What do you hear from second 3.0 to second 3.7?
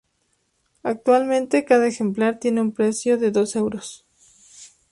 de dos